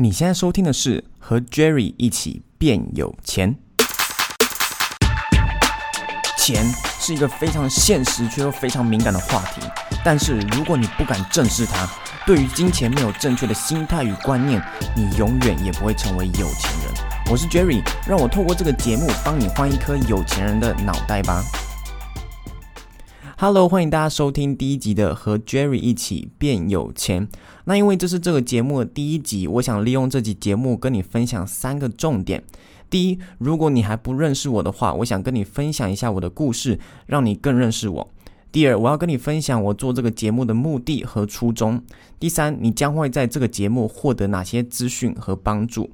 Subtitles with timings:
[0.00, 3.56] 你现在收听的是和 Jerry 一起变有钱。
[6.36, 6.64] 钱
[7.00, 9.60] 是一个非常现实却又非常敏感的话题，
[10.04, 11.84] 但是如果你不敢正视它，
[12.24, 14.62] 对于金钱没有正确的心态与观念，
[14.94, 16.94] 你永远也不会成为有钱人。
[17.28, 21.42] 我是 Jerry，让我透过这个节目帮你换一颗有钱人的脑袋吧。
[23.40, 27.28] Hello，欢迎大家收听第一集的和 Jerry 一起变有钱。
[27.66, 32.42] 那因为这是这个节目的第一集，我想利用这集节目跟你分享三个重点。
[32.90, 38.10] 第一，如果你还不认识我的话，我想跟你分享一下我的故事，让你更认识我。
[38.50, 41.80] 第二，我要跟你分享我做这个节目的目的和初衷。
[42.18, 45.88] 第三，你将会在这个节目获得哪些资讯和帮助。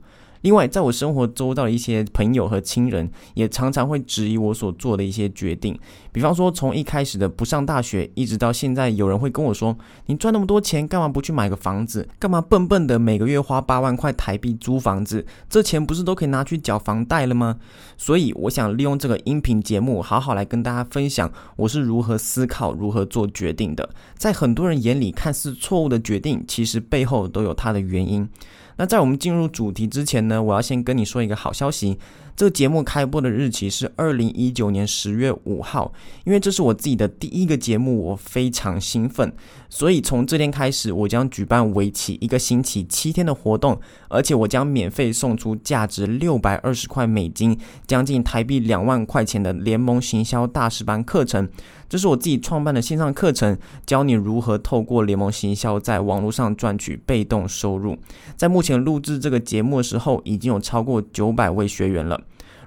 [0.45, 5.75] 另外，在我生活周到的一些朋友和亲人，也常常会质疑我所做的一些决定。
[6.13, 12.07] 比方说，从一开始的不上大学，一直到现在，有人会跟我说：“你赚那么多钱，干嘛不去买个房子？
[12.19, 15.25] 干嘛笨笨的每个月花八万块台币租房子？
[15.49, 17.57] 这钱不是都可以拿去缴房贷了吗？”
[17.97, 23.89] 所以，我想利用这个音频节目，好好来跟大家分享我是如何思考、如何做决定的。
[24.19, 28.29] 在很多人眼里，看似错误的决定，其实背后都有它的原因。
[28.77, 31.99] 那在我们进入主题之前呢，我要先跟你说一个好消息。
[32.37, 35.93] 这个节目开播的日期是二零一九年十月五号，
[36.25, 39.33] 因为这是我自己的第一个节目，我非常兴奋。
[39.69, 51.49] 所以从这天开始，我将举办为期一个星期七天的活动，而且我将免费送出价值六百二十块美金，将近台币两万块钱的联盟行销大师班课程。
[51.89, 57.97] 这是我自己创办的线上课程，教你如何透过联盟行销在网络上赚取被动收入。
[58.37, 62.21] 在目前录制这个节目的时候，已经有超过九百位学员了。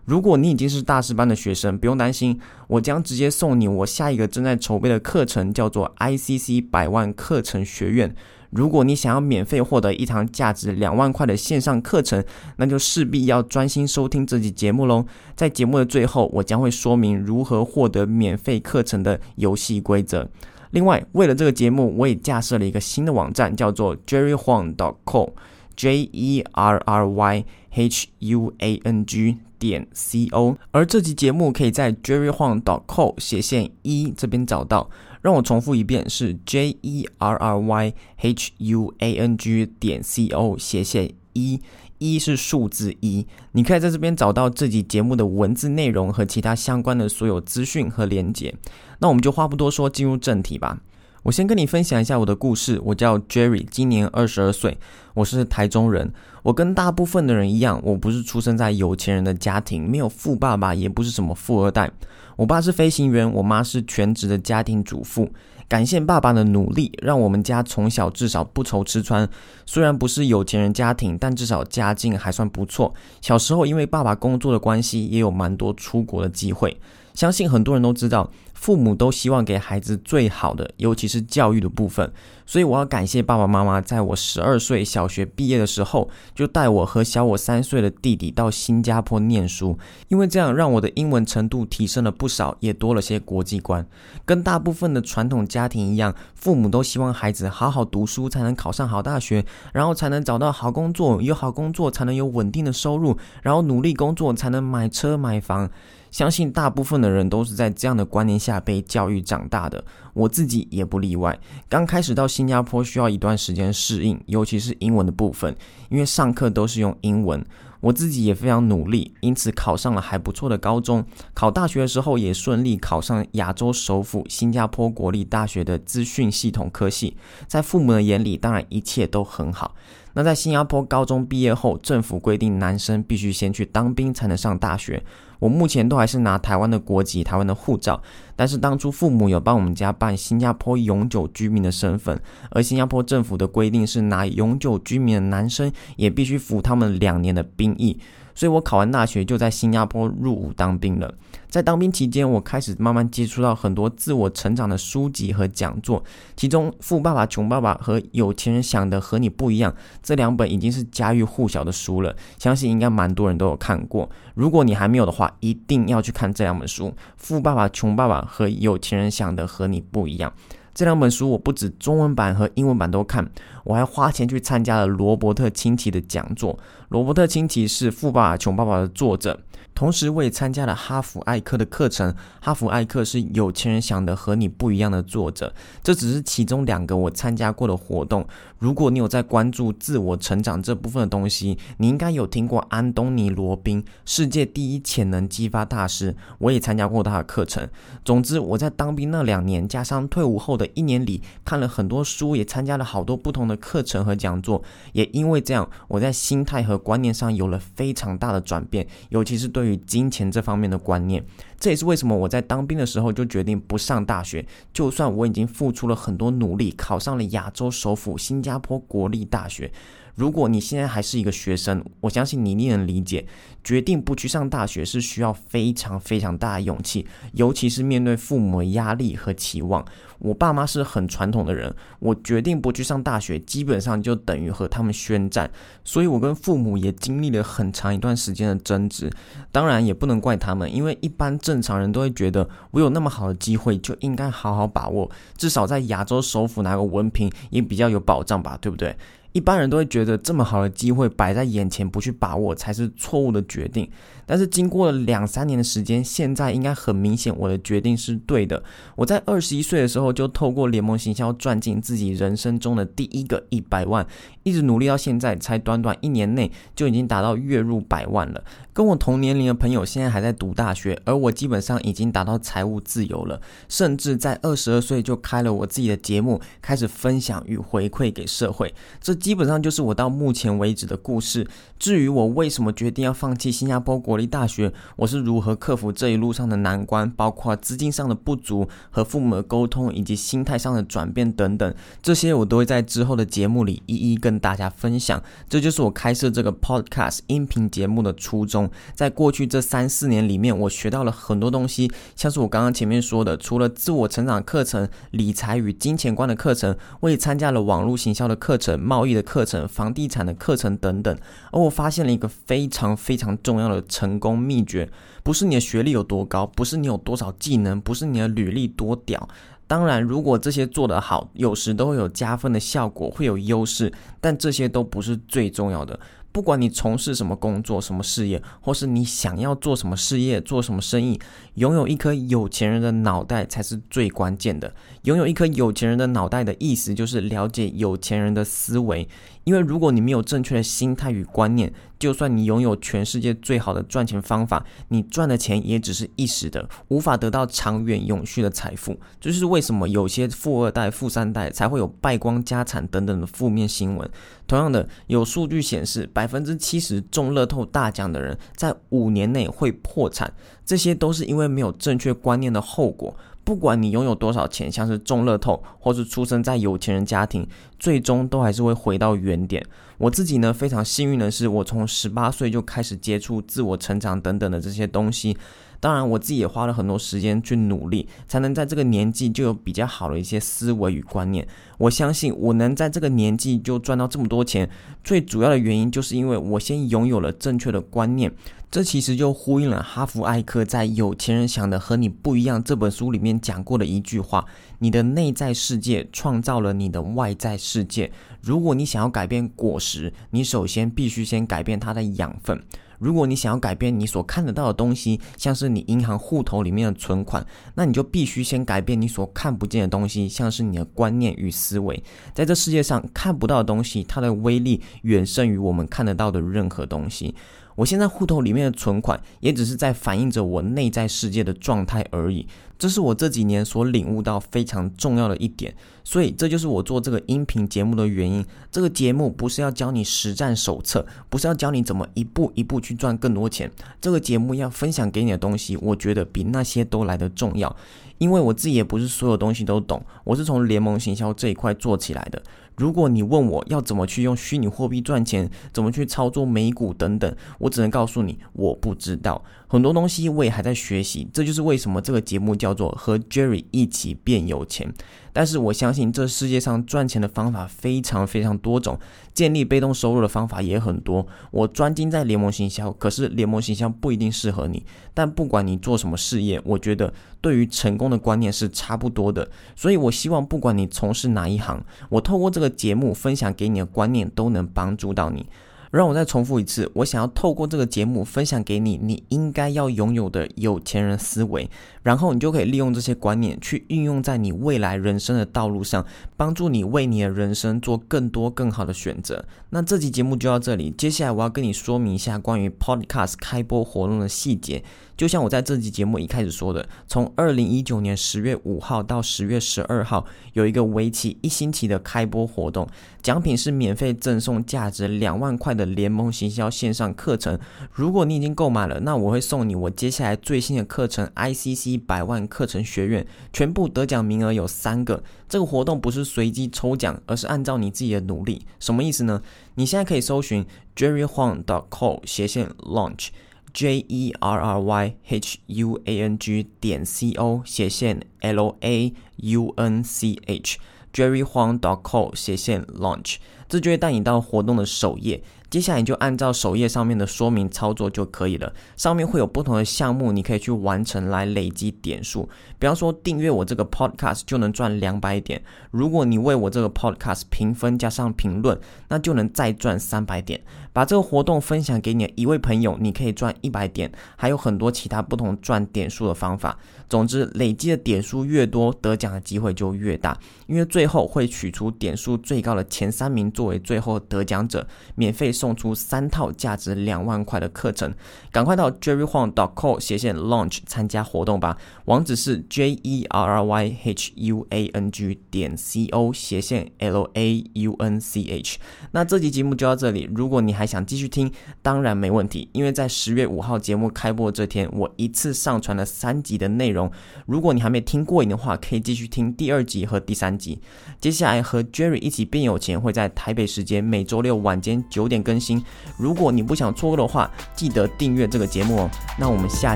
[0.07, 8.15] 如果你已经是大师班的学生，不用担心，我将直接送你我下一个正在筹备的课程，叫做 ICC 百万课程学院。
[8.51, 12.23] 如果你想要免费获得一堂价值两万块的线上课程，
[12.55, 15.05] 那就势必要专心收听这集节目喽。
[15.35, 20.29] 在节目的最后，我将会说明如何获得免费课程的游戏规则。
[20.71, 25.27] 另外，为了这个节目，我也架设了一个新的网站，叫做 jerryhorn.com
[25.77, 30.57] J E R R Y H U A N G 点 C O。
[30.71, 34.89] 而这集节目可以在 jerryhuang.co 斜线一这边找到。
[35.21, 41.59] 让我重复一遍，是 J E R R Y H U A N G 点 C O 斜线一，
[41.97, 43.25] 一是数字一。
[43.51, 48.53] 你可以在这边找到这集节目的文字内容和其他相关的所有资讯和连接。
[48.99, 50.79] 那我们就话不多说，进入正题吧。
[51.27, 52.79] 我先跟你分享一下我的故事。
[52.85, 54.77] 我叫 Jerry，今年二十二岁，
[55.13, 56.09] 我是台中人。
[56.41, 61.91] 我跟大部分的人一样，我不是出生在有钱人的家庭，没有富爸爸，也不是什么富二代。
[62.37, 65.29] 我爸是飞行员，我妈是全职的家庭主妇。
[65.67, 69.27] 感谢爸爸的努力，让我们家从小至少不愁吃穿。
[69.65, 72.93] 虽然不是有钱人家庭，但至少家境还算不错。
[73.19, 76.77] 小时候因为爸爸工作的关系，也有蛮多出国的机会。
[77.13, 82.11] 相信很多人都知道，父母都希望给孩子最好的，尤其是教育的部分。
[82.45, 89.77] 所以我要感谢爸爸妈妈，在我十二岁小学毕业的时候，就带我和小我三岁的弟弟到新加坡念书。
[90.07, 93.85] 因为这样让我的英文程度提升了不少，也多了些国际观。
[94.25, 105.69] 跟大部分的传统家庭一样，父母都希望孩子好好读书，才能考上好大学，然后才能找到好工作，有好工作才能有稳定的收入，然后努力工作才能买车买房。
[106.11, 111.37] 相信大部分的人都是在这样的观念下被教育长大的，我自己也不例外。
[111.69, 115.55] 刚开始到新加坡需要一段时间适应，尤其是英文的部分，
[115.89, 117.43] 因为上课都是用英文。
[117.79, 121.05] 我自己也非常努力，因此考上了还不错的高中。
[121.35, 127.15] 考大学的时候也顺利考上亚洲首府新加坡国立大学的资讯系统科系。
[127.47, 129.75] 在父母的眼里，当然一切都很好。
[130.13, 135.03] 那在新加坡高中毕业后，政府规定男生必须先去当兵才能上大学。
[135.39, 138.01] 我目前都还是拿台湾的国籍、台湾的护照，
[138.35, 142.19] 但是当初父母有帮我们家办新加坡永久居民的身份，
[142.51, 147.99] 而新加坡政府的规定是拿永久居民的男生也必须服他们两年的兵役。
[148.37, 151.11] 所以我考完大学就在新加坡入伍当兵了。
[151.49, 156.03] 在当兵期间，我开始慢慢接触到很多自我成长的书籍和讲座，
[156.35, 159.71] 其中《富爸爸穷爸爸》和《有钱人想的和你不一样》
[160.03, 164.07] 这两本已经是家喻户晓的书了，相信应该蛮多人都有看过。
[164.35, 170.31] 如果你还没有的话，一定要去看这两本书，《富爸爸穷爸爸》和《有钱人想的和你不一样》。
[170.77, 173.27] 这两本书我不止中文版和英文版都看，
[173.63, 176.59] 我还花钱去参加了罗伯特清崎的讲座。
[176.89, 179.39] 罗伯特清崎是《富爸爸穷爸爸》的作者，
[179.77, 182.11] 同时，我也参加了哈佛艾克的课程。
[182.41, 185.53] 哈佛艾克是有钱人想的和你不一样的作者，
[185.83, 188.27] 这只是其中两个我参加过的活动。
[188.57, 196.15] 如果你有在关注自我成长这部分的东西，你应该有听过安东尼·罗宾，世界第一潜能激发大师。
[196.39, 197.69] 我也参加过他的课程。
[198.03, 204.63] 总之，我在当兵那两年，加上退伍后的一年里，看了很多书，也参加了好多不同的课程和讲座。
[204.93, 211.23] 也因为这样，我在心态和观念上有了非常大的转变，尤其是对于金钱这方面的观念，
[211.59, 214.45] 这也是为什么我在当兵的时候就决定不上大学。
[214.73, 219.71] 就算我已经付出了很多努力，考上了亚洲首府新加坡国立大学。
[220.17, 223.27] 如果你现在还是一个学生，我相信你一定能理解，
[223.63, 229.85] 决定不去上大学是需要非常非常大的勇气，尤其是面对父母的压力和期望。
[230.17, 235.47] 我爸妈是很传统的人，我决定不去上大学，基本上就等于和他们宣战，
[235.83, 239.11] 所以我跟父母也经历了很长一段时间的争执。
[239.51, 248.97] 当然也不能怪他们，因为一般正常人都会觉得，我有那么好的机会，就应该好好把握，至少在亚洲首府拿个文凭也比较有保障吧，对不对？
[249.31, 253.89] 一般人都会觉得这么好的机会摆在眼前不去把握才是错误的决定，
[254.25, 258.63] 但是经过了两三年的时间，现在应该很明显我的决定是对的。
[258.95, 264.05] 我在二十一岁的时候就透过联盟行销赚进自己人生中的第一个一百万，
[264.43, 268.43] 一直努力到现在，才短短一年内就已经达到月入百万了。
[268.73, 278.73] 跟我同年龄的朋友现在还在读大学，而我基本上已经达到财务自由了，甚至在二十二岁就开了我自己的节目，开始分享与回馈给社会。
[279.01, 281.47] 这基本上就是我到目前为止的故事。
[281.77, 295.21] 至于我为什么决定要放弃新加坡国立大学，我是如何克服这一路上的难关，包括资金上的不足、和父母的沟通以及心态上的转变等等，这些我都会在之后的节目里一一跟大家分享。
[295.49, 298.69] 这就是我开设这个 Podcast 音频节目的初衷。
[298.95, 311.17] 在过去这三四年里面，我学到了很多东西，像是我刚刚前面说的，除了自我成长课程、理财与金钱观的课程，我也参加了网络行销的课程、贸易的课程、房地产的课程等等，
[311.51, 314.89] 而我发现了一个非常非常重要的成功秘诀：
[315.23, 319.27] 不是你的学历有多高，不是你有多少技能，不是你的履历多屌。
[319.69, 325.99] 当然，如果这些做得好，有时都会有加分的效果，会有优势，但这些都不是最重要的。
[326.31, 331.19] 不管你从事什么工作、什么事业，或是你想要做什么事业、做什么生意，
[331.55, 334.73] 拥有一颗有钱人的脑袋才是最关键的。
[335.03, 339.07] 拥有一颗有钱人的脑袋的意思，就是了解有钱人的思维。
[339.45, 348.99] 因为如果你没有正确的心态与观念，就算你拥有全世界最好的赚钱方法，你赚的钱也只是一时的，无法得到长远永续的财富。
[349.21, 354.07] 这就是为什么有些富二代、富三代才会有败光家产等等的负面新闻。
[354.47, 360.33] 同样的，有数据显示，百分之七十中乐透大奖的人在五年内会破产，
[360.65, 363.15] 这些都是因为没有正确观念的后果。
[363.43, 367.47] 不管你拥有多少钱，像是中乐透，或是出生在有钱人家庭，
[367.79, 369.65] 最终都还是会回到原点。
[369.97, 375.37] 我自己呢，非常幸运的是，我从十八岁就开始接触自我成长等等的这些东西。
[375.79, 381.47] 当然，我自己也花了很多时间去努力，才能在这个年纪就有比较好的一些思维与观念。
[381.77, 384.69] 我相信我能在这个年纪就赚到这么多钱，
[385.03, 388.31] 最主要的原因就是因为我先拥有了正确的观念。
[388.69, 394.45] 这其实就呼应了哈佛艾克在《有钱人想的和你不一样》这本书里面讲过的一句话：
[394.79, 398.11] 你的内在世界创造了你的外在世界。
[398.41, 402.61] 如果你想要改变果实，你首先必须先改变它的养分。
[402.99, 407.45] 如果你想要改变你所看得到的东西，像是你银行户头里面的存款，
[407.75, 412.03] 那你就必须先改变你所看不见的东西，像是你的观念与思维。
[412.33, 417.35] 在这世界上看不到的东西，它的威力远胜于我们看得到的任何东西。
[417.75, 422.47] 我现在户头里面的存款，也只是在反映着我内在世界的状态而已。
[422.77, 428.45] 这是我这几年所领悟到非常重要的一点，所以这就是我做这个音频节目的原因。
[428.71, 433.71] 这个节目不是要教你实战手册，不是要教你怎么一步一步去赚更多钱。
[433.99, 437.75] 这个节目要分享给你的东西，我觉得比那些都来得重要。
[438.19, 442.41] 因为我自己也不是所有东西都懂，我是从联盟行销这一块做起来的。
[442.75, 449.43] 如果你问我要怎么去用虚拟货币赚钱，怎么去操作美股等等，我只能告诉你，我不知道。
[449.67, 454.93] 很多东西我也还在学习，这就是为什么这个节目叫做和 Jerry 一起变有钱。
[455.33, 458.97] 但是我相信这世界上赚钱的方法非常非常多种，
[459.35, 461.27] 建立被动收入的方法也很多。
[461.51, 464.83] 我专精在联盟行销，可是联盟行销不一定适合你。
[465.13, 469.47] 但不管你做什么事业，我觉得对于成功的观念是差不多的。
[469.75, 475.45] 所以我希望不管你从事哪一行，我透过这个节目分享给你的观念都能帮助到你。
[475.91, 481.69] 让我再重复一次，我想要透过这个节目分享给你，你应该要拥有的有钱人思维，
[482.03, 489.45] 然后你就可以利用这些观念去运用在你未来人生的道路上，帮助你为你的人生做更多更好的选择。
[489.69, 494.83] 那这期节目就到这里，接下来我要跟你说明一下关于 Podcast 开播活动的细节。
[495.15, 502.87] 就像我在这期节目一开始说的，从二零一九年十月五号到十月十二号，有一个为期一星期的开播活动，
[503.23, 507.59] 奖品是免费赠送价值两万块的联盟行销线上课程。
[507.93, 515.23] 如果你已经购买了，那我会送你我接下来最新的课程 ICC 百万课程学院，全部得奖名额有三个。
[515.47, 518.65] 这个活动不是随机抽奖，而是按照你自己的努力。
[518.79, 519.41] 什么意思呢？
[519.75, 520.65] 你现在可以搜寻
[520.95, 523.27] Jerry Huang dot co 斜线 launch。
[523.73, 529.13] J E R R Y H U A N G 点 C O 斜线 L A
[529.35, 530.79] U N C H
[531.13, 533.35] Jerry Huang dot co 斜线 Launch，
[533.69, 535.43] 这就会带你到活动的首页。
[535.69, 542.47] 接下来你就按照首页上面的说明操作就可以了，上面会有不同的项目，你可以去完成来累积点数。
[542.79, 550.61] 比方说订阅我这个 podcast 就能赚两百点，如果你为我这个 podcast 评分加上评论，那就能再赚三百点。
[550.97, 556.79] 把这个活动分享给你一位朋友，你可以赚一百点，还有很多其他不同赚点数的方法。
[557.07, 560.35] 总之，累积的点数越多，得奖的机会就越大，
[560.65, 565.51] 因为最后会取出点数最高的前三名作为最后得奖者，免费。
[565.57, 568.13] 送出三套价值两万块的课程，
[568.51, 571.77] 赶快到 jerryhuang.co 斜线 launch 参加活动吧！
[572.05, 577.27] 网址是 j e r r y h u a n g 点 c o 斜线 l
[577.33, 578.77] a u n c h。
[579.11, 581.51] 那这集节目就到这里，如果你还想继续听，
[581.81, 587.11] 当然没问题，因为在十月五号节目开播这天，我一次上传了三集的内容。
[587.45, 590.79] 如果你还没听过瘾的话，可以继续听第二集和第三集。
[591.19, 595.37] 接下来和 Jerry 一起变有钱，会在台北时间每周六晚间九点。
[595.47, 595.83] 更新，
[596.17, 599.09] 如果你不想错过的话，记得订阅这个节目哦。
[599.39, 599.95] 那我们下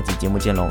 [0.00, 0.66] 集节目见喽。